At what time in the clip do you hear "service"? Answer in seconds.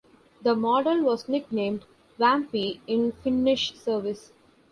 3.75-4.31